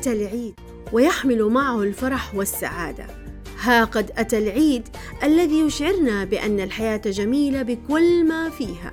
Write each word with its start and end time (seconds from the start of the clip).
أتى 0.00 0.12
العيد 0.12 0.54
ويحمل 0.92 1.44
معه 1.44 1.82
الفرح 1.82 2.34
والسعادة. 2.34 3.06
ها 3.60 3.84
قد 3.84 4.10
أتى 4.16 4.38
العيد 4.38 4.88
الذي 5.22 5.60
يشعرنا 5.60 6.24
بأن 6.24 6.60
الحياة 6.60 6.96
جميلة 6.96 7.62
بكل 7.62 8.24
ما 8.24 8.50
فيها. 8.50 8.92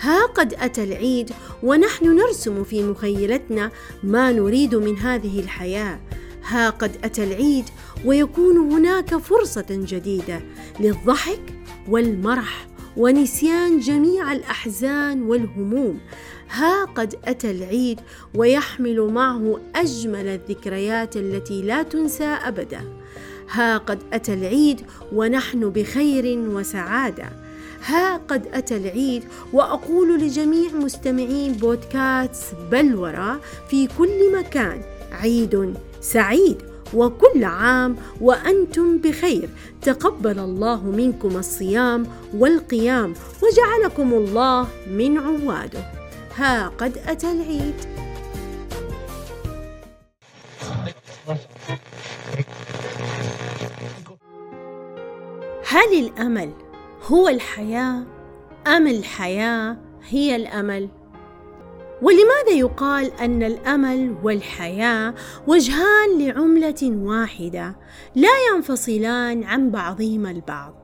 ها 0.00 0.26
قد 0.26 0.54
أتى 0.54 0.84
العيد 0.84 1.30
ونحن 1.62 2.16
نرسم 2.16 2.64
في 2.64 2.82
مخيلتنا 2.82 3.70
ما 4.02 4.32
نريد 4.32 4.74
من 4.74 4.98
هذه 4.98 5.40
الحياة. 5.40 6.00
ها 6.46 6.70
قد 6.70 6.96
أتى 7.04 7.24
العيد 7.24 7.64
ويكون 8.04 8.56
هناك 8.72 9.16
فرصة 9.16 9.66
جديدة 9.70 10.40
للضحك 10.80 11.54
والمرح 11.88 12.66
ونسيان 12.96 13.78
جميع 13.78 14.32
الأحزان 14.32 15.22
والهموم. 15.22 16.00
ها 16.54 16.84
قد 16.84 17.14
أتى 17.24 17.50
العيد 17.50 18.00
ويحمل 18.34 19.00
معه 19.00 19.60
أجمل 19.76 20.26
الذكريات 20.26 21.16
التي 21.16 21.62
لا 21.62 21.82
تنسى 21.82 22.24
أبدا. 22.24 22.80
ها 23.50 23.78
قد 23.78 23.98
أتى 24.12 24.34
العيد 24.34 24.80
ونحن 25.12 25.70
بخير 25.70 26.38
وسعادة. 26.38 27.28
ها 27.84 28.16
قد 28.16 28.46
أتى 28.52 28.76
العيد 28.76 29.24
وأقول 29.52 30.18
لجميع 30.18 30.72
مستمعين 30.72 31.52
بودكاست 31.52 32.54
بلورة 32.70 33.40
في 33.70 33.88
كل 33.98 34.38
مكان 34.38 34.82
عيد 35.12 35.74
سعيد 36.00 36.62
وكل 36.94 37.44
عام 37.44 37.96
وأنتم 38.20 38.98
بخير. 38.98 39.48
تقبل 39.82 40.38
الله 40.38 40.84
منكم 40.84 41.36
الصيام 41.36 42.06
والقيام 42.34 43.14
وجعلكم 43.42 44.14
الله 44.14 44.68
من 44.90 45.18
عواده. 45.18 46.03
ها 46.36 46.68
قد 46.68 46.98
أتى 46.98 47.32
العيد. 47.32 47.74
هل 55.68 55.98
الأمل 55.98 56.52
هو 57.02 57.28
الحياة؟ 57.28 58.02
أم 58.66 58.86
الحياة 58.86 59.76
هي 60.08 60.36
الأمل؟ 60.36 60.88
ولماذا 62.02 62.50
يقال 62.50 63.12
أن 63.20 63.42
الأمل 63.42 64.16
والحياة 64.22 65.14
وجهان 65.46 66.18
لعملة 66.18 66.82
واحدة 66.82 67.76
لا 68.14 68.32
ينفصلان 68.54 69.44
عن 69.44 69.70
بعضهما 69.70 70.30
البعض؟ 70.30 70.74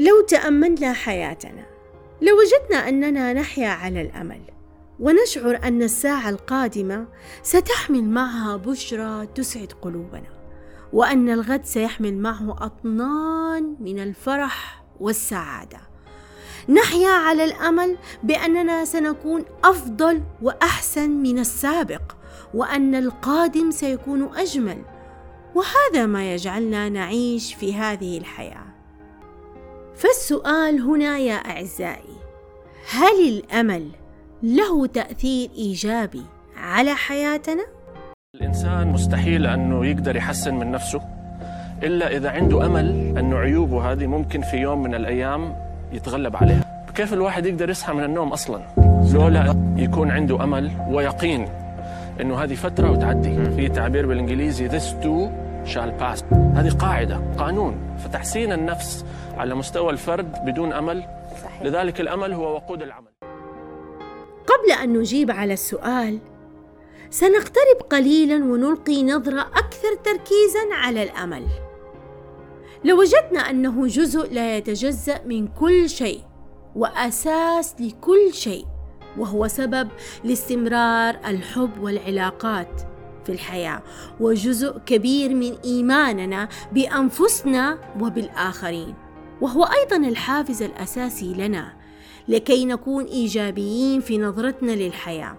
لو 0.00 0.20
تأملنا 0.20 0.92
حياتنا 0.92 1.71
لوجدنا 2.22 2.88
أننا 2.88 3.32
نحيا 3.32 3.68
على 3.68 4.00
الأمل 4.02 4.40
ونشعر 5.00 5.60
أن 5.64 5.82
الساعة 5.82 6.28
القادمة 6.28 7.06
ستحمل 7.42 8.04
معها 8.04 8.56
بشرى 8.56 9.26
تسعد 9.26 9.72
قلوبنا 9.82 10.28
وأن 10.92 11.30
الغد 11.30 11.64
سيحمل 11.64 12.18
معه 12.18 12.56
أطنان 12.60 13.76
من 13.80 13.98
الفرح 13.98 14.84
والسعادة. 15.00 15.78
نحيا 16.68 17.10
على 17.10 17.44
الأمل 17.44 17.98
بأننا 18.22 18.84
سنكون 18.84 19.44
أفضل 19.64 20.22
وأحسن 20.42 21.10
من 21.10 21.38
السابق 21.38 22.02
وأن 22.54 22.94
القادم 22.94 23.70
سيكون 23.70 24.36
أجمل 24.36 24.82
وهذا 25.54 26.06
ما 26.06 26.34
يجعلنا 26.34 26.88
نعيش 26.88 27.54
في 27.54 27.74
هذه 27.74 28.18
الحياة. 28.18 28.71
فالسؤال 29.96 30.80
هنا 30.80 31.18
يا 31.18 31.34
أعزائي 31.34 32.16
هل 32.90 33.28
الأمل 33.28 33.88
له 34.42 34.86
تأثير 34.86 35.50
إيجابي 35.56 36.22
على 36.56 36.94
حياتنا؟ 36.94 37.62
الإنسان 38.34 38.88
مستحيل 38.88 39.46
انه 39.46 39.86
يقدر 39.86 40.16
يحسن 40.16 40.54
من 40.54 40.72
نفسه 40.72 41.00
إلا 41.82 42.16
إذا 42.16 42.30
عنده 42.30 42.66
أمل 42.66 43.18
انه 43.18 43.36
عيوبه 43.36 43.92
هذه 43.92 44.06
ممكن 44.06 44.40
في 44.42 44.56
يوم 44.56 44.82
من 44.82 44.94
الأيام 44.94 45.56
يتغلب 45.92 46.36
عليها. 46.36 46.86
كيف 46.94 47.12
الواحد 47.12 47.46
يقدر 47.46 47.70
يصحى 47.70 47.92
من 47.92 48.04
النوم 48.04 48.32
أصلا؟ 48.32 48.62
لولا 49.12 49.54
يكون 49.76 50.10
عنده 50.10 50.44
أمل 50.44 50.70
ويقين 50.88 51.48
إنه 52.20 52.42
هذه 52.42 52.54
فترة 52.54 52.90
وتعدي. 52.90 53.44
في 53.56 53.68
تعبير 53.68 54.06
بالإنجليزي 54.06 54.68
this 54.68 54.82
too 55.04 55.28
shall 55.64 55.92
pass 56.00 56.22
هذه 56.32 56.70
قاعدة 56.78 57.20
قانون 57.38 57.96
فتحسين 58.04 58.52
النفس 58.52 59.04
على 59.36 59.54
مستوى 59.54 59.90
الفرد 59.90 60.44
بدون 60.44 60.72
أمل. 60.72 61.04
صحيح. 61.42 61.62
لذلك 61.62 62.00
الأمل 62.00 62.32
هو 62.32 62.54
وقود 62.54 62.82
العمل. 62.82 63.12
قبل 64.46 64.72
أن 64.82 64.98
نجيب 64.98 65.30
على 65.30 65.52
السؤال 65.52 66.18
سنقترب 67.10 67.76
قليلا 67.90 68.36
ونلقي 68.44 69.02
نظرة 69.02 69.40
أكثر 69.40 69.94
تركيزا 70.04 70.74
على 70.74 71.02
الأمل. 71.02 71.46
لوجدنا 72.84 73.40
أنه 73.50 73.86
جزء 73.86 74.32
لا 74.32 74.56
يتجزأ 74.56 75.20
من 75.26 75.48
كل 75.48 75.90
شيء 75.90 76.20
وأساس 76.76 77.74
لكل 77.80 78.34
شيء 78.34 78.66
وهو 79.18 79.48
سبب 79.48 79.88
لاستمرار 80.24 81.16
الحب 81.26 81.70
والعلاقات. 81.80 82.91
في 83.24 83.32
الحياة 83.32 83.82
وجزء 84.20 84.78
كبير 84.86 85.34
من 85.34 85.56
إيماننا 85.64 86.48
بأنفسنا 86.72 87.78
وبالآخرين. 88.00 88.94
وهو 89.40 89.64
أيضا 89.64 89.96
الحافز 89.96 90.62
الأساسي 90.62 91.34
لنا 91.34 91.72
لكي 92.28 92.64
نكون 92.64 93.04
إيجابيين 93.04 94.00
في 94.00 94.18
نظرتنا 94.18 94.72
للحياة. 94.72 95.36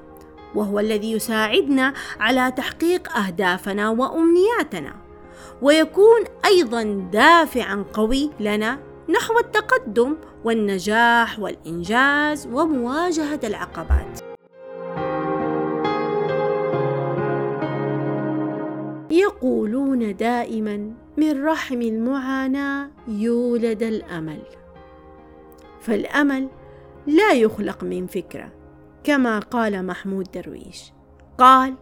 وهو 0.55 0.79
الذي 0.79 1.11
يساعدنا 1.11 1.93
على 2.19 2.51
تحقيق 2.51 3.17
أهدافنا 3.17 3.89
وأمنياتنا. 3.89 4.95
ويكون 5.61 6.21
أيضا 6.45 6.83
دافعا 7.13 7.85
قوي 7.93 8.29
لنا 8.39 8.79
نحو 9.09 9.39
التقدم 9.39 10.15
والنجاح 10.43 11.39
والإنجاز 11.39 12.47
ومواجهة 12.47 13.39
العقبات. 13.43 14.32
يقولون 19.13 20.15
دائما 20.15 20.91
من 21.17 21.45
رحم 21.45 21.81
المعاناة 21.81 22.89
يولد 23.07 23.83
الأمل. 23.83 24.41
فالأمل 25.81 26.49
لا 27.07 27.33
يخلق 27.33 27.83
من 27.83 28.07
فكرة 28.07 28.51
كما 29.03 29.39
قال 29.39 29.85
محمود 29.85 30.27
درويش. 30.33 30.93
قال 31.37 31.75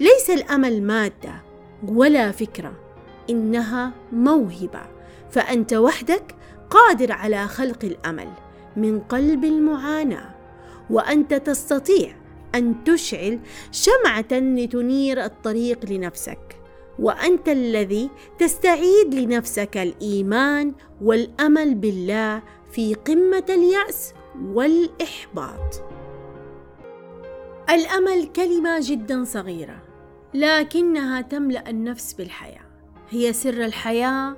ليس 0.00 0.30
الأمل 0.30 0.82
مادة 0.82 1.42
ولا 1.88 2.30
فكرة 2.30 2.72
إنها 3.30 3.92
موهبة 4.12 4.82
فأنت 5.30 5.72
وحدك 5.72 6.34
قادر 6.70 7.12
على 7.12 7.46
خلق 7.46 7.84
الأمل 7.84 8.28
من 8.76 9.00
قلب 9.00 9.44
المعاناة 9.44 10.34
وأنت 10.90 11.34
تستطيع 11.34 12.16
أن 12.54 12.84
تشعل 12.84 13.40
شمعة 13.72 14.32
لتنير 14.32 15.24
الطريق 15.24 15.90
لنفسك. 15.90 16.65
وأنت 16.98 17.48
الذي 17.48 18.10
تستعيد 18.38 19.14
لنفسك 19.14 19.76
الإيمان 19.76 20.74
والأمل 21.02 21.74
بالله 21.74 22.42
في 22.70 22.94
قمة 22.94 23.44
اليأس 23.48 24.14
والإحباط. 24.42 25.82
الأمل 27.70 28.26
كلمة 28.26 28.78
جدا 28.82 29.24
صغيرة 29.24 29.82
لكنها 30.34 31.20
تملأ 31.20 31.70
النفس 31.70 32.12
بالحياة. 32.12 32.66
هي 33.10 33.32
سر 33.32 33.64
الحياة 33.64 34.36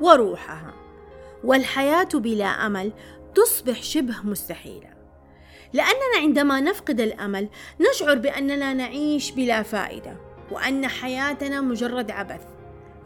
وروحها 0.00 0.74
والحياة 1.44 2.08
بلا 2.14 2.46
أمل 2.46 2.92
تصبح 3.34 3.82
شبه 3.82 4.16
مستحيلة. 4.24 4.92
لأننا 5.72 6.18
عندما 6.20 6.60
نفقد 6.60 7.00
الأمل 7.00 7.48
نشعر 7.80 8.14
بأننا 8.14 8.74
نعيش 8.74 9.30
بلا 9.30 9.62
فائدة. 9.62 10.31
وأن 10.50 10.86
حياتنا 10.86 11.60
مجرد 11.60 12.10
عبث. 12.10 12.40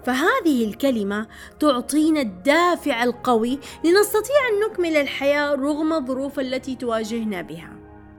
فهذه 0.05 0.65
الكلمة 0.65 1.27
تعطينا 1.61 2.21
الدافع 2.21 3.05
القوي 3.05 3.59
لنستطيع 3.85 4.37
أن 4.53 4.71
نكمل 4.71 4.97
الحياة 4.97 5.55
رغم 5.55 5.93
الظروف 5.93 6.41
التي 6.41 6.75
تواجهنا 6.75 7.43
بها. 7.43 7.73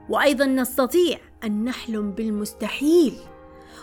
وأيضا 0.08 0.44
نستطيع 0.46 1.18
أن 1.44 1.64
نحلم 1.64 2.10
بالمستحيل. 2.10 3.14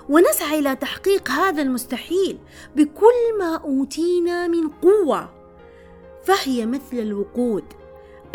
ونسعى 0.09 0.59
إلى 0.59 0.75
تحقيق 0.75 1.29
هذا 1.29 1.61
المستحيل 1.61 2.37
بكل 2.75 3.37
ما 3.39 3.55
أوتينا 3.55 4.47
من 4.47 4.69
قوة. 4.69 5.33
فهي 6.23 6.65
مثل 6.65 6.97
الوقود 6.99 7.63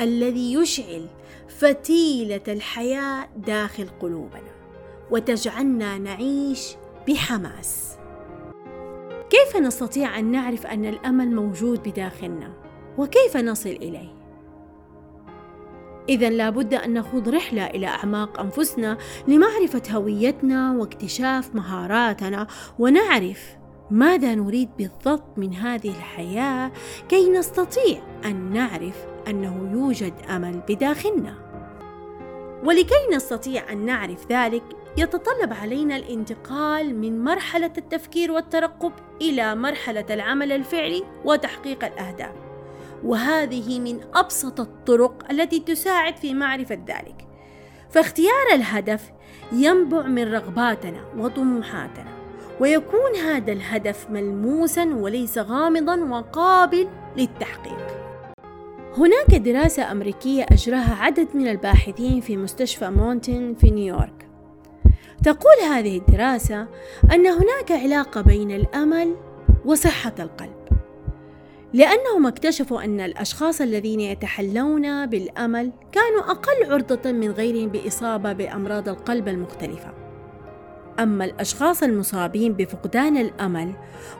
الذي 0.00 0.54
يشعل 0.54 1.06
فتيلة 1.48 2.40
الحياة 2.48 3.28
داخل 3.36 3.88
قلوبنا. 4.00 4.50
وتجعلنا 5.10 5.98
نعيش 5.98 6.76
بحماس. 7.08 7.96
كيف 9.30 9.56
نستطيع 9.56 10.18
أن 10.18 10.30
نعرف 10.30 10.66
أن 10.66 10.84
الأمل 10.84 11.34
موجود 11.34 11.88
بداخلنا؟ 11.88 12.52
وكيف 12.98 13.36
نصل 13.36 13.68
إليه؟ 13.68 14.20
إذا 16.08 16.30
لابد 16.30 16.74
أن 16.74 16.94
نخوض 16.94 17.28
رحلة 17.28 17.66
إلى 17.66 17.86
أعماق 17.86 18.40
أنفسنا 18.40 18.98
لمعرفة 19.28 19.82
هويتنا 19.90 20.72
واكتشاف 20.72 21.54
مهاراتنا 21.54 22.46
ونعرف 22.78 23.56
ماذا 23.90 24.34
نريد 24.34 24.68
بالضبط 24.78 25.38
من 25.38 25.54
هذه 25.54 25.88
الحياة 25.88 26.72
كي 27.08 27.30
نستطيع 27.30 28.02
أن 28.24 28.52
نعرف 28.52 29.04
أنه 29.28 29.70
يوجد 29.72 30.14
أمل 30.30 30.60
بداخلنا. 30.68 31.34
ولكي 32.64 33.14
نستطيع 33.14 33.72
أن 33.72 33.84
نعرف 33.84 34.32
ذلك 34.32 34.62
يتطلب 34.96 35.52
علينا 35.52 35.96
الانتقال 35.96 36.98
من 36.98 37.24
مرحلة 37.24 37.72
التفكير 37.78 38.32
والترقب 38.32 38.92
إلى 39.20 39.54
مرحلة 39.54 40.06
العمل 40.10 40.52
الفعلي 40.52 41.02
وتحقيق 41.24 41.84
الأهداف. 41.84 42.34
وهذه 43.04 43.80
من 43.80 44.00
أبسط 44.14 44.60
الطرق 44.60 45.30
التي 45.30 45.60
تساعد 45.60 46.16
في 46.16 46.34
معرفة 46.34 46.78
ذلك. 46.88 47.30
فاختيار 47.90 48.54
الهدف 48.54 49.12
ينبع 49.52 50.02
من 50.02 50.32
رغباتنا 50.32 51.04
وطموحاتنا 51.16 52.20
ويكون 52.60 53.16
هذا 53.24 53.52
الهدف 53.52 54.10
ملموسا 54.10 54.84
وليس 54.84 55.38
غامضا 55.38 55.96
وقابل 56.04 56.88
للتحقيق 57.16 57.86
هناك 58.96 59.34
دراسة 59.34 59.92
أمريكية 59.92 60.46
أجراها 60.52 60.94
عدد 60.94 61.28
من 61.34 61.48
الباحثين 61.48 62.20
في 62.20 62.36
مستشفى 62.36 62.90
مونتن 62.90 63.54
في 63.54 63.70
نيويورك 63.70 64.29
تقول 65.22 65.56
هذه 65.68 65.98
الدراسة 65.98 66.66
أن 67.12 67.26
هناك 67.26 67.72
علاقة 67.72 68.20
بين 68.20 68.50
الأمل 68.50 69.16
وصحة 69.64 70.14
القلب 70.18 70.60
لأنهم 71.72 72.26
اكتشفوا 72.26 72.84
أن 72.84 73.00
الأشخاص 73.00 73.60
الذين 73.60 74.00
يتحلون 74.00 75.06
بالأمل 75.06 75.72
كانوا 75.92 76.20
أقل 76.20 76.72
عرضة 76.72 77.12
من 77.12 77.30
غيرهم 77.30 77.68
بإصابة 77.68 78.32
بأمراض 78.32 78.88
القلب 78.88 79.28
المختلفة 79.28 79.92
أما 80.98 81.24
الأشخاص 81.24 81.82
المصابين 81.82 82.52
بفقدان 82.52 83.16
الأمل 83.16 83.72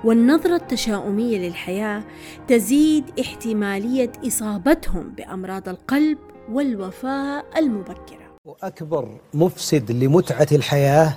والنظرة 0.05 0.56
التشاؤمية 0.56 1.38
للحياة 1.38 2.02
تزيد 2.49 3.05
احتمالية 3.20 4.12
إصابتهم 4.26 5.11
بأمراض 5.11 5.69
القلب 5.69 6.19
والوفاة 6.52 7.44
المبكرة. 7.56 8.29
وأكبر 8.44 9.08
مفسد 9.34 9.90
لمتعة 9.90 10.46
الحياة 10.52 11.12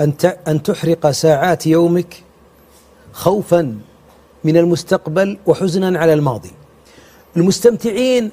أن 0.00 0.12
أن 0.48 0.62
تحرق 0.62 1.10
ساعات 1.10 1.66
يومك 1.66 2.22
خوفا 3.12 3.78
من 4.44 4.56
المستقبل 4.56 5.38
وحزنا 5.46 5.98
على 5.98 6.12
الماضي. 6.12 6.50
المستمتعين 7.36 8.30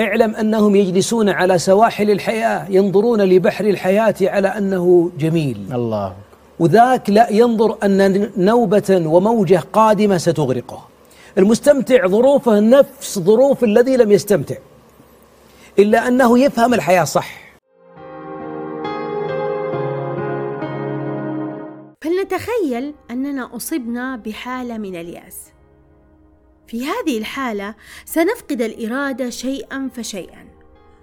اعلم 0.00 0.34
أنهم 0.34 0.76
يجلسون 0.76 1.28
على 1.28 1.58
سواحل 1.58 2.10
الحياة 2.10 2.66
ينظرون 2.70 3.20
لبحر 3.22 3.64
الحياة 3.64 4.14
على 4.22 4.48
أنه 4.48 5.10
جميل. 5.18 5.66
الله. 5.72 6.14
وذاك 6.58 7.10
لا 7.10 7.32
ينظر 7.32 7.78
أن 7.84 8.30
نوبة 8.36 9.02
وموجة 9.06 9.62
قادمة 9.72 10.18
ستغرقه. 10.18 10.88
المستمتع 11.38 12.06
ظروفه 12.06 12.60
نفس 12.60 13.18
ظروف 13.18 13.64
الذي 13.64 13.96
لم 13.96 14.12
يستمتع. 14.12 14.56
إلا 15.78 16.08
أنه 16.08 16.38
يفهم 16.38 16.74
الحياة 16.74 17.04
صح. 17.04 17.42
فلنتخيل 22.04 22.94
أننا 23.10 23.56
أصبنا 23.56 24.16
بحالة 24.16 24.78
من 24.78 24.96
اليأس. 24.96 25.52
في 26.66 26.86
هذه 26.86 27.18
الحالة 27.18 27.74
سنفقد 28.04 28.62
الإرادة 28.62 29.30
شيئا 29.30 29.90
فشيئا 29.94 30.48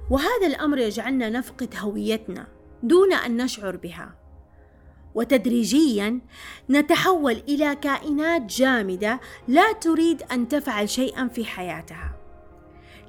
وهذا 0.09 0.47
الأمر 0.47 0.77
يجعلنا 0.77 1.29
نفقد 1.29 1.73
هويتنا 1.77 2.47
دون 2.83 3.13
أن 3.13 3.37
نشعر 3.37 3.75
بها. 3.75 4.15
وتدريجيا 5.15 6.19
نتحول 6.69 7.43
إلى 7.47 7.75
كائنات 7.75 8.41
جامدة 8.41 9.19
لا 9.47 9.71
تريد 9.71 10.23
أن 10.31 10.47
تفعل 10.47 10.89
شيئا 10.89 11.27
في 11.27 11.45
حياتها. 11.45 12.18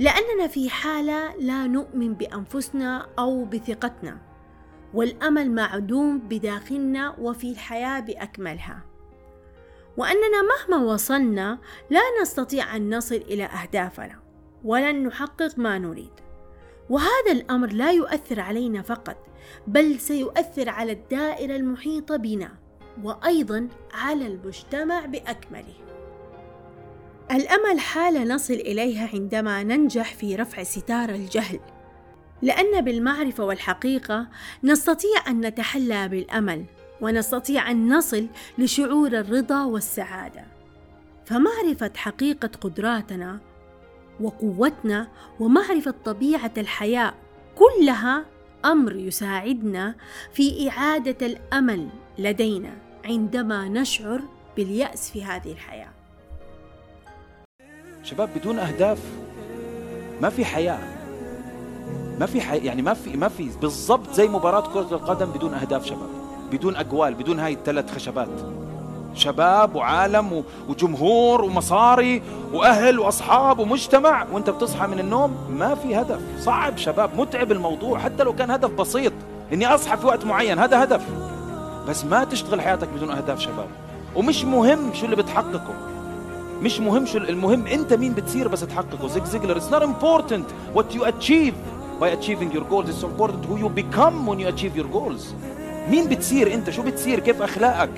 لأننا 0.01 0.47
في 0.47 0.71
حالة 0.71 1.37
لا 1.37 1.67
نؤمن 1.67 2.15
بأنفسنا 2.15 3.09
أو 3.19 3.45
بثقتنا 3.45 4.19
والأمل 4.95 5.51
معدوم 5.51 6.19
بداخلنا 6.19 7.17
وفي 7.19 7.51
الحياة 7.51 8.01
بأكملها. 8.01 8.85
وأننا 9.97 10.43
مهما 10.43 10.93
وصلنا 10.93 11.59
لا 11.91 12.01
نستطيع 12.23 12.77
أن 12.77 12.97
نصل 12.97 13.15
إلى 13.15 13.45
أهدافنا 13.45 14.21
ولن 14.65 15.07
نحقق 15.07 15.59
ما 15.59 15.79
نريد. 15.79 16.13
وهذا 16.91 17.33
الأمر 17.33 17.73
لا 17.73 17.91
يؤثر 17.91 18.41
علينا 18.41 18.83
فقط 18.83 19.17
بل 19.67 19.99
سيؤثر 19.99 20.69
على 20.69 20.93
الدائرة 20.93 21.57
المحيطة 21.57 22.17
بنا 22.17 22.51
وأيضا 23.03 23.69
على 23.93 24.27
المجتمع 24.27 25.07
بأكمله. 25.07 25.90
الأمل 27.31 27.81
حالة 27.81 28.25
نصل 28.25 28.55
إليها 28.55 29.09
عندما 29.13 29.63
ننجح 29.63 30.15
في 30.15 30.37
رفع 30.37 30.63
ستار 30.63 31.09
الجهل. 31.09 31.61
لأن 32.43 32.81
بالمعرفة 32.81 33.45
والحقيقة 33.45 34.27
نستطيع 34.65 35.29
أن 35.29 35.47
نتحلى 35.47 36.09
بالأمل 36.09 36.65
ونستطيع 37.01 37.71
أن 37.71 37.95
نصل 37.95 38.27
لشعور 38.59 39.07
الرضا 39.07 39.65
والسعادة. 39.65 40.45
فمعرفة 41.25 41.91
حقيقة 41.97 42.51
قدراتنا 42.61 43.41
وقوتنا 44.21 45.09
ومعرفة 45.41 45.95
طبيعة 46.05 46.53
الحياة 46.57 47.15
كلها 47.55 48.25
أمر 48.65 48.97
يساعدنا 48.97 49.95
في 50.33 50.69
إعادة 50.71 51.27
الأمل 51.27 51.89
لدينا 52.19 52.77
عندما 53.05 53.69
نشعر 53.69 54.21
باليأس 54.57 55.11
في 55.11 55.25
هذه 55.25 55.53
الحياة. 55.53 56.00
شباب 58.03 58.29
بدون 58.37 58.59
أهداف 58.59 58.99
ما 60.21 60.29
في 60.29 60.45
حياة. 60.45 60.79
ما 62.19 62.27
في 62.27 62.41
حي... 62.41 62.59
يعني 62.59 62.83
ما 62.83 62.95
في 62.95 63.17
ما 63.17 63.29
في 63.29 63.51
بالضبط 63.61 64.13
زي 64.13 64.29
مباراة 64.29 64.61
كرة 64.61 64.89
القدم 64.93 65.27
بدون 65.27 65.55
أهداف 65.55 65.87
شباب. 65.87 66.09
بدون 66.53 66.77
أقوال 66.77 67.15
بدون 67.15 67.41
هاي 67.41 67.53
الثلاث 67.53 67.95
خشبات. 67.95 68.29
شباب 69.15 69.75
وعالم 69.75 70.45
وجمهور 70.69 71.45
ومصاري 71.45 72.23
وأهل 72.53 72.99
وأصحاب 72.99 73.59
ومجتمع. 73.59 74.27
وأنت 74.33 74.51
بتصحى 74.51 74.87
من 74.87 74.99
النوم 74.99 75.37
ما 75.51 75.75
في 75.75 75.97
هدف. 75.97 76.21
صعب 76.39 76.77
شباب 76.77 77.11
متعب 77.21 77.53
الموضوع 77.53 77.99
حتى 77.99 78.23
لو 78.23 78.33
كان 78.35 78.51
هدف 78.51 78.71
بسيط. 78.71 79.13
إني 79.53 79.67
أصحى 79.67 79.97
في 79.97 80.07
وقت 80.07 80.25
معين 80.25 80.59
هذا 80.59 80.83
هدف. 80.83 81.03
بس 81.89 82.05
ما 82.05 82.25
تشتغل 82.25 82.61
حياتك 82.61 82.89
بدون 82.89 83.11
أهداف 83.11 83.41
شباب. 83.41 83.69
ومش 84.17 84.45
مهم 84.45 84.95
شو 84.95 85.05
اللي 85.05 85.17
بتحققه. 85.17 85.75
مش 86.63 86.81
مهم 86.81 87.07
شو 87.07 87.19
المهم 87.19 87.67
انت 87.67 87.93
مين 87.93 88.15
بتصير 88.15 88.49
بس 88.49 88.61
تحققه. 88.61 89.09
زيك 89.09 89.25
زيجلر 89.25 89.61
it's 89.61 89.73
not 89.73 89.83
important 89.83 90.77
what 90.77 90.95
you 90.95 91.05
achieve. 91.05 91.55
By 92.01 92.09
achieving 92.19 92.51
your 92.57 92.65
goals 92.73 92.89
it's 92.89 93.05
important 93.11 93.43
who 93.49 93.57
you 93.63 93.69
become 93.83 94.27
when 94.29 94.39
you 94.39 94.49
achieve 94.49 94.75
your 94.77 94.89
goals. 94.93 95.35
مين 95.91 96.09
بتصير 96.09 96.55
انت؟ 96.55 96.71
شو 96.71 96.83
بتصير؟ 96.83 97.21
كيف 97.21 97.43
أخلاقك؟ 97.43 97.91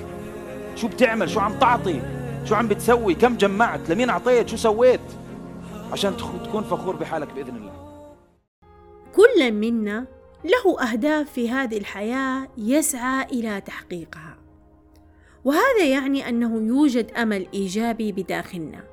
شو 0.75 0.87
بتعمل؟ 0.87 1.29
شو 1.29 1.39
عم 1.39 1.59
تعطي؟ 1.59 2.01
شو 2.45 2.55
عم 2.55 2.67
بتسوي؟ 2.67 3.13
كم 3.13 3.37
جمعت؟ 3.37 3.89
لمين 3.89 4.09
أعطيت؟ 4.09 4.49
شو 4.49 4.57
سويت؟ 4.57 4.99
عشان 5.91 6.17
تكون 6.17 6.63
فخور 6.63 6.95
بحالك 6.95 7.33
بإذن 7.33 7.55
الله. 7.55 7.73
كل 9.15 9.51
منا 9.51 10.05
له 10.43 10.91
أهداف 10.91 11.31
في 11.31 11.49
هذه 11.49 11.77
الحياة 11.77 12.47
يسعى 12.57 13.25
إلى 13.25 13.61
تحقيقها. 13.61 14.32
وهذا 15.45 15.85
يعني 15.85 16.29
أنه 16.29 16.67
يوجد 16.67 17.11
أمل 17.11 17.47
إيجابي 17.53 18.11
بداخلنا. 18.11 18.83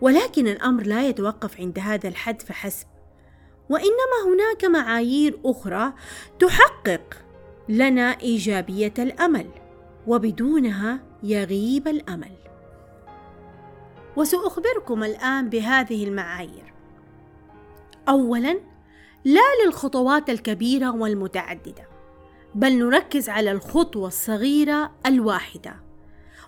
ولكن 0.00 0.48
الأمر 0.48 0.82
لا 0.82 1.08
يتوقف 1.08 1.60
عند 1.60 1.78
هذا 1.78 2.08
الحد 2.08 2.42
فحسب. 2.42 2.86
وإنما 3.70 4.34
هناك 4.34 4.64
معايير 4.64 5.40
أخرى 5.44 5.92
تحقق 6.38 7.14
لنا 7.68 8.20
إيجابية 8.20 8.94
الأمل 8.98 9.46
وبدونها 10.06 11.00
يغيب 11.22 11.88
الأمل. 11.88 12.32
وسأخبركم 14.16 15.04
الآن 15.04 15.48
بهذه 15.48 16.04
المعايير. 16.04 16.74
اولا 18.08 18.60
لا 19.24 19.64
للخطوات 19.64 20.30
الكبيرة 20.30 20.96
والمتعددة. 20.96 21.97
بل 22.54 22.78
نركز 22.78 23.28
على 23.28 23.52
الخطوة 23.52 24.08
الصغيرة 24.08 24.90
الواحدة. 25.06 25.76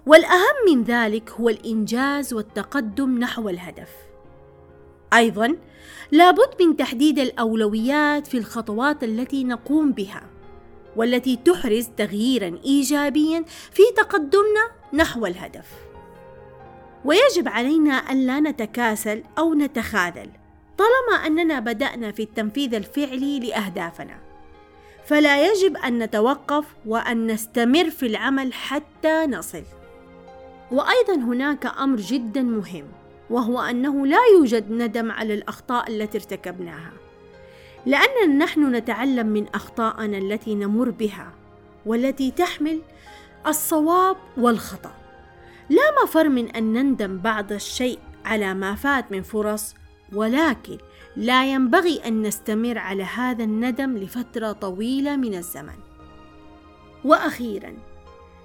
والأهم 0.06 0.56
من 0.68 0.82
ذلك 0.82 1.30
هو 1.30 1.48
الإنجاز 1.48 2.34
والتقدم 2.34 3.18
نحو 3.18 3.48
الهدف. 3.48 3.88
أيضا 5.14 5.56
لابد 6.12 6.62
من 6.62 6.76
تحديد 6.76 7.18
الأولويات 7.18 8.26
في 8.26 8.38
الخطوات 8.38 9.04
التي 9.04 9.44
نقوم 9.44 9.92
بها 9.92 10.22
والتي 10.96 11.36
تحرز 11.36 11.88
تغييرا 11.96 12.58
ايجابيا 12.64 13.44
في 13.72 13.82
تقدمنا 13.96 14.70
نحو 14.92 15.26
الهدف. 15.26 15.66
ويجب 17.04 17.48
علينا 17.48 17.92
أن 17.92 18.26
لا 18.26 18.40
نتكاسل 18.40 19.22
أو 19.38 19.54
نتخاذل 19.54 20.30
طالما 20.78 21.26
أننا 21.26 21.60
بدأنا 21.60 22.12
في 22.12 22.22
التنفيذ 22.22 22.74
الفعلي 22.74 23.40
لأهدافنا. 23.40 24.29
فلا 25.10 25.52
يجب 25.52 25.76
أن 25.76 25.98
نتوقف 25.98 26.64
وأن 26.86 27.26
نستمر 27.26 27.90
في 27.90 28.06
العمل 28.06 28.52
حتى 28.52 29.26
نصل. 29.26 29.62
وأيضا 30.70 31.14
هناك 31.14 31.66
أمر 31.66 31.96
جدا 31.96 32.42
مهم 32.42 32.84
وهو 33.30 33.60
أنه 33.60 34.06
لا 34.06 34.18
يوجد 34.34 34.70
ندم 34.70 35.10
على 35.10 35.34
الأخطاء 35.34 35.90
التي 35.90 36.18
ارتكبناها. 36.18 36.92
لأننا 37.86 38.44
نحن 38.44 38.74
نتعلم 38.74 39.26
من 39.26 39.46
أخطائنا 39.54 40.18
التي 40.18 40.54
نمر 40.54 40.90
بها 40.90 41.32
والتي 41.86 42.30
تحمل 42.30 42.80
الصواب 43.46 44.16
والخطأ. 44.36 44.92
لا 45.70 46.02
مفر 46.02 46.28
من 46.28 46.48
أن 46.48 46.72
نندم 46.72 47.18
بعض 47.18 47.52
الشيء 47.52 47.98
على 48.24 48.54
ما 48.54 48.74
فات 48.74 49.12
من 49.12 49.22
فرص 49.22 49.74
ولكن 50.12 50.78
لا 51.16 51.52
ينبغي 51.52 52.00
أن 52.06 52.22
نستمر 52.22 52.78
على 52.78 53.02
هذا 53.02 53.44
الندم 53.44 53.96
لفترة 53.98 54.52
طويلة 54.52 55.16
من 55.16 55.34
الزمن. 55.34 55.78
وأخيرا 57.04 57.74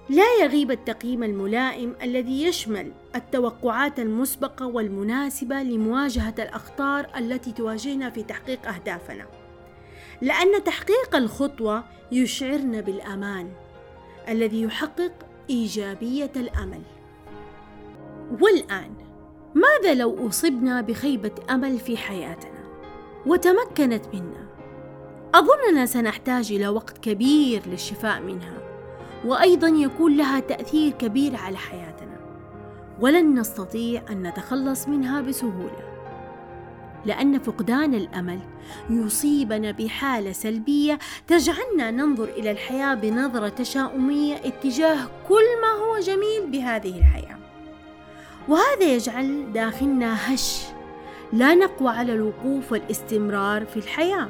لا 0.10 0.36
يغيب 0.41 0.72
التقييم 0.72 1.24
الملائم 1.24 1.95
الذي 2.01 2.43
يشمل 2.43 2.91
التوقعات 3.15 4.00
المسبقة 4.00 4.67
والمناسبة 4.67 5.63
لمواجهة 5.63 6.36
الأخطار 6.39 7.07
التي 7.17 7.51
تواجهنا 7.51 8.10
في 8.10 8.24
تحقيق 8.24 8.67
أهدافنا. 8.67 9.25
لأن 10.22 10.63
تحقيق 10.63 11.15
الخطوة 11.15 11.84
يشعرنا 12.12 12.81
بالأمان 12.81 13.51
الذي 14.29 14.62
يحقق 14.62 15.12
إيجابية 15.50 16.31
الأمل. 16.36 16.81
والآن 18.41 18.93
ماذا 19.55 19.93
لو 19.93 20.27
أصبنا 20.27 20.81
بخيبة 20.81 21.31
أمل 21.50 21.79
في 21.79 21.98
حياتنا؟ 21.98 22.54
وتمكنت 23.25 24.05
منا؟ 24.13 24.46
أظننا 25.36 25.86
سنحتاج 25.86 26.51
إلى 26.51 26.67
وقت 26.67 26.98
كبير 26.98 27.62
للشفاء 27.67 28.22
منها 28.22 28.58
وأيضا 29.25 29.67
يكون 29.67 30.17
لها 30.17 30.39
تأثير 30.39 30.91
كبير 30.91 31.36
على 31.36 31.58
حياتنا 31.58 32.20
ولن 33.01 33.39
نستطيع 33.39 34.03
أن 34.10 34.27
نتخلص 34.27 34.88
منها 34.88 35.22
بسهولة 35.22 35.96
لأن 37.05 37.39
فقدان 37.39 37.94
الأمل 37.94 38.39
يصيبنا 38.89 39.72
بحالة 39.72 40.32
سلبية 40.32 41.00
تجعلنا 41.27 41.91
ننظر 41.91 42.24
إلى 42.24 42.51
الحياة 42.51 42.94
بنظرة 42.94 43.50
تشاؤمية 43.50 44.36
اتجاه 44.36 45.08
كل 45.29 45.62
ما 45.62 45.72
هو 45.84 46.00
جميل 46.00 46.48
بهذه 46.51 46.98
الحياة 46.98 47.38
وهذا 48.48 48.84
يجعل 48.84 49.53
داخلنا 49.53 50.34
هش 50.34 50.75
لا 51.34 51.55
نقوى 51.55 51.89
على 51.89 52.13
الوقوف 52.13 52.72
والاستمرار 52.72 53.65
في 53.65 53.77
الحياة. 53.77 54.27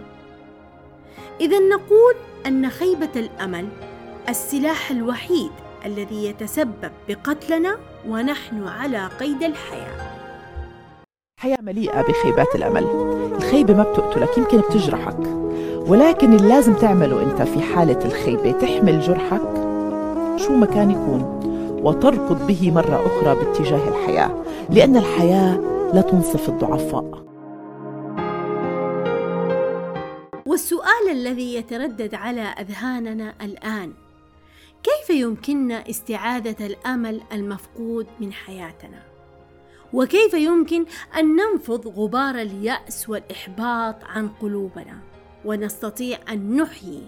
إذا 1.42 1.60
نقول 1.60 2.14
أن 2.48 2.70
خيبة 2.70 3.10
الأمل 3.16 3.68
السلاح 4.30 4.92
الوحيد 4.92 5.52
الذي 5.86 6.26
يتسبب 6.26 6.92
بقتلنا 7.10 7.78
ونحن 8.08 8.68
على 8.68 9.10
قيد 9.20 9.44
الحياة. 9.44 10.12
حياة 11.40 11.58
مليئة 11.62 12.02
بخيبات 12.02 12.56
الأمل. 12.56 12.84
الخيبة 13.36 13.74
ما 13.74 13.84
بتقتلك 13.84 14.38
يمكن 14.38 14.58
بتجرحك. 14.58 15.20
ولكن 15.88 16.34
اللي 16.34 16.48
لازم 16.48 16.74
تعمله 16.74 17.24
أنت 17.24 17.42
في 17.42 17.62
حالة 17.62 18.06
الخيبة 18.06 18.52
تحمل 18.52 19.02
جرحك 19.02 19.42
شو 20.38 20.54
ما 20.54 20.66
كان 20.66 20.92
يكون 20.92 21.40
وتركض 21.84 22.48
به 22.48 22.72
مرة 22.72 23.06
أخرى 23.06 23.36
باتجاه 23.36 23.88
الحياة. 23.88 24.44
لأن 24.70 24.98
الحياة 24.98 25.75
لا 25.94 26.02
تنصف 26.02 26.50
الضعفاء. 26.50 27.26
والسؤال 30.46 31.12
الذي 31.12 31.56
يتردد 31.56 32.16
على 32.16 32.42
أذهاننا 32.42 33.34
الآن 33.42 33.94
كيف 34.84 35.10
يمكننا 35.10 35.90
استعادة 35.90 36.66
الأمل 36.66 37.22
المفقود 37.32 38.08
من 38.20 38.34
حياتنا؟ 38.34 39.02
وكيف 39.94 40.34
يمكن 40.34 40.86
أن 41.18 41.36
ننفض 41.36 41.88
غبار 41.88 42.36
اليأس 42.36 43.10
والإحباط 43.10 44.04
عن 44.04 44.30
قلوبنا؟ 44.42 45.00
ونستطيع 45.46 46.18
أن 46.30 46.56
نحيي 46.62 47.04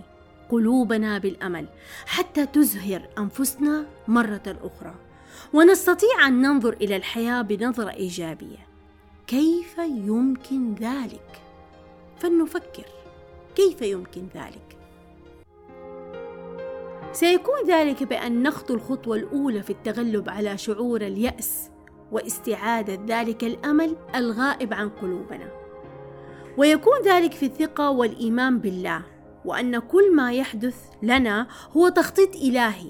قلوبنا 0.49 1.17
بالأمل 1.17 1.65
حتى 2.05 2.45
تزهر 2.45 3.01
أنفسنا 3.17 3.85
مرة 4.07 4.57
أخرى. 4.63 5.06
ونستطيع 5.53 6.27
أن 6.27 6.41
ننظر 6.41 6.73
إلى 6.73 6.95
الحياة 6.95 7.41
بنظرة 7.41 7.89
إيجابية. 7.89 8.67
كيف 9.27 9.77
يمكن 9.77 10.73
ذلك؟ 10.73 11.41
فلنفكر. 12.17 12.85
كيف 13.55 13.81
يمكن 13.81 14.27
ذلك؟ 14.35 14.77
سيكون 17.11 17.67
ذلك 17.67 18.03
بأن 18.03 18.43
نخطو 18.43 18.73
الخطوة 18.73 19.15
الأولى 19.15 19.63
في 19.63 19.69
التغلب 19.69 20.29
على 20.29 20.57
شعور 20.57 21.01
اليأس 21.01 21.69
واستعادة 22.11 22.99
ذلك 23.07 23.43
الأمل 23.43 23.95
الغائب 24.15 24.73
عن 24.73 24.89
قلوبنا. 24.89 25.51
ويكون 26.57 27.01
ذلك 27.05 27.33
في 27.33 27.45
الثقة 27.45 27.89
والإيمان 27.89 28.59
بالله 28.59 29.03
وأن 29.45 29.79
كل 29.79 30.15
ما 30.15 30.33
يحدث 30.33 30.75
لنا 31.03 31.47
هو 31.77 31.89
تخطيط 31.89 32.35
إلهي. 32.35 32.89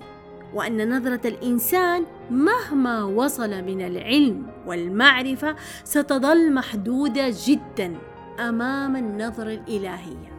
وأن 0.53 0.97
نظرة 0.97 1.27
الإنسان 1.27 2.05
مهما 2.31 3.03
وصل 3.03 3.49
من 3.49 3.81
العلم 3.81 4.47
والمعرفة 4.65 5.55
ستظل 5.83 6.53
محدودة 6.53 7.33
جدا 7.45 7.97
أمام 8.39 8.95
النظره 8.95 9.53
الإلهية. 9.53 10.37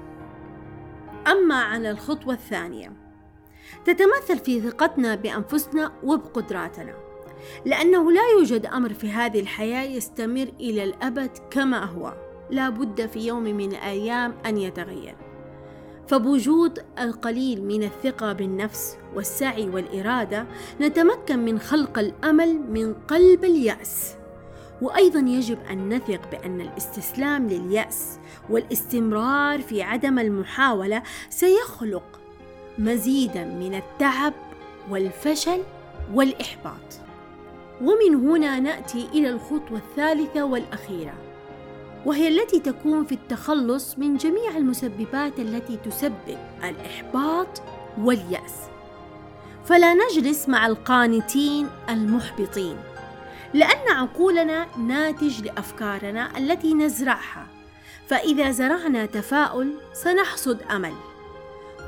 أما 1.26 1.54
عن 1.54 1.86
الخطوة 1.86 2.34
الثانية 2.34 2.92
تتمثل 3.84 4.38
في 4.44 4.60
ثقتنا 4.60 5.14
بأنفسنا 5.14 5.92
وبقدراتنا 6.02 6.94
لأنه 7.64 8.12
لا 8.12 8.22
يوجد 8.38 8.66
أمر 8.66 8.94
في 8.94 9.10
هذه 9.10 9.40
الحياة 9.40 9.82
يستمر 9.82 10.48
إلى 10.60 10.84
الأبد 10.84 11.30
كما 11.50 11.84
هو. 11.84 12.14
لا 12.50 12.68
بد 12.68 13.06
في 13.06 13.26
يوم 13.26 13.42
من 13.42 13.72
الأيام 13.72 14.34
أن 14.46 14.58
يتغير. 14.58 15.16
فبوجود 16.08 16.78
القليل 16.98 17.64
من 17.64 17.82
الثقة 17.82 18.32
بالنفس 18.32 18.96
والسعي 19.14 19.68
والإرادة 19.68 20.46
نتمكن 20.80 21.38
من 21.38 21.58
خلق 21.58 21.98
الأمل 21.98 22.60
من 22.70 22.94
قلب 22.94 23.44
اليأس. 23.44 24.14
وأيضا 24.82 25.18
يجب 25.18 25.58
أن 25.70 25.88
نثق 25.94 26.30
بأن 26.30 26.60
الاستسلام 26.60 27.48
لليأس 27.48 28.18
والاستمرار 28.50 29.62
في 29.62 29.82
عدم 29.82 30.18
المحاولة 30.18 31.02
سيخلق 31.30 32.20
مزيدا 32.78 33.44
من 33.44 33.74
التعب 33.74 34.32
والفشل 34.90 35.62
والإحباط. 36.14 37.00
ومن 37.80 38.14
هنا 38.14 38.60
نأتي 38.60 39.08
إلى 39.14 39.28
الخطوة 39.28 39.78
الثالثة 39.78 40.44
والأخيرة. 40.44 41.14
وهي 42.06 42.28
التي 42.28 42.60
تكون 42.60 43.04
في 43.04 43.12
التخلص 43.12 43.98
من 43.98 44.16
جميع 44.16 44.56
المسببات 44.56 45.38
التي 45.38 45.76
تسبب 45.76 46.38
الإحباط 46.64 47.62
واليأس. 47.98 48.54
فلا 49.64 49.94
نجلس 49.94 50.48
مع 50.48 50.66
القانتين 50.66 51.68
المحبطين 51.88 52.76
لأن 53.54 53.88
عقولنا 53.88 54.66
ناتج 54.78 55.42
لأفكارنا 55.42 56.38
التي 56.38 56.74
نزرعها. 56.74 57.46
فإذا 58.08 58.50
زرعنا 58.50 59.06
تفاؤل 59.06 59.74
سنحصد 59.92 60.62
أمل. 60.62 60.94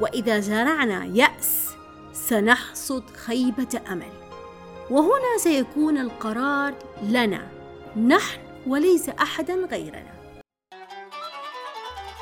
وإذا 0.01 0.41
زرعنا 0.41 1.05
يأس 1.05 1.69
سنحصد 2.13 3.11
خيبة 3.11 3.81
أمل. 3.93 4.13
وهنا 4.91 5.39
سيكون 5.39 5.99
القرار 5.99 6.75
لنا. 7.03 7.49
نحن 8.07 8.41
وليس 8.67 9.09
أحدا 9.09 9.55
غيرنا. 9.55 10.13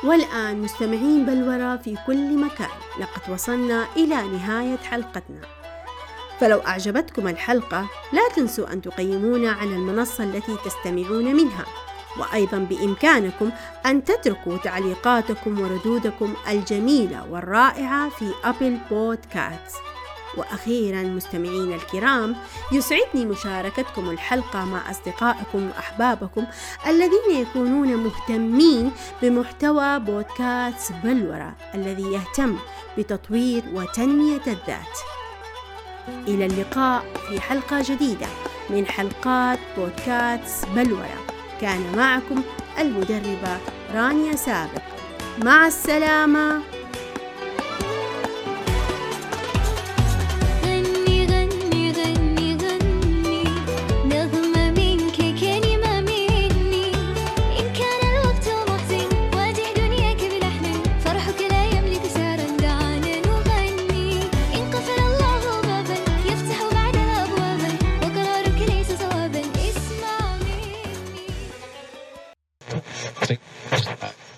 والآن 0.05 0.63
مستمعين 0.63 1.27
بلورة 1.27 1.77
في 1.77 1.97
كل 2.07 2.39
مكان. 2.39 2.79
لقد 3.01 3.33
وصلنا 3.33 3.87
إلى 3.97 4.23
نهاية 4.23 4.77
حلقتنا. 4.77 5.41
فلو 6.41 6.59
أعجبتكم 6.59 7.29
الحلقة 7.29 7.89
لا 8.13 8.29
تنسوا 8.37 8.73
أن 8.73 8.83
تقيمونا 8.83 9.51
على 9.51 9.71
المنصة 9.71 10.25
التي 10.25 10.57
تستمعون 10.65 11.35
منها. 11.37 11.65
وأيضا 12.19 12.59
بإمكانكم 12.59 13.51
أن 13.87 14.05
تتركوا 14.05 14.57
تعليقاتكم 14.57 15.61
وردودكم 15.61 16.35
الجميلة 16.49 17.31
والرائعة 17.31 18.09
في 18.09 18.33
أبل 18.45 18.79
بودكاست. 18.91 19.77
وأخيرا 20.37 21.03
مستمعينا 21.03 21.75
الكرام 21.75 22.37
يسعدني 22.73 23.27
مشاركتكم 23.27 24.11
الحلقة 24.11 24.65
مع 24.65 24.91
أصدقائكم 24.91 25.69
وأحبابكم 25.69 26.47
الذين 26.87 27.31
يكونون 27.31 27.97
مهتمين 27.97 28.93
بمحتوى 29.23 29.99
بودكاست 29.99 30.93
بلورة 31.05 31.57
الذي 31.75 32.13
يهتم 32.13 32.57
بتطوير 32.99 33.63
وتنمية 33.75 34.43
الذات. 34.47 34.99
إلى 36.09 36.47
اللقاء 36.47 37.05
في 37.29 37.41
حلقة 37.41 37.83
جديدة 37.83 38.27
من 38.71 38.87
حلقات 38.87 39.59
بودكاست 39.77 40.67
بلورة. 40.69 41.27
كان 41.61 41.97
معكم 41.97 42.43
المدربة 42.79 43.59
رانيا 43.95 44.37
سابق. 44.37 44.83
مع 45.45 45.67
السلامة. 45.67 46.78